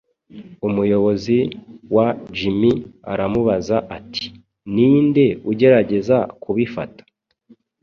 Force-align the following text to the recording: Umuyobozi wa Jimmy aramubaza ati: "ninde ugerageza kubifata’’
Umuyobozi 0.67 1.37
wa 1.95 2.07
Jimmy 2.37 2.71
aramubaza 3.11 3.77
ati: 3.97 4.25
"ninde 4.73 5.25
ugerageza 5.51 6.17
kubifata’’ 6.43 7.03